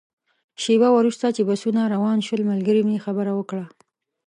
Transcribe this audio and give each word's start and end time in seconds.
شېبه 0.61 0.89
وروسته 0.97 1.25
چې 1.35 1.41
بسونه 1.49 1.81
روان 1.93 2.17
شول، 2.25 2.41
ملګري 2.51 2.81
مې 2.87 2.97
خبره 3.05 3.31
وکړه. 3.35 3.65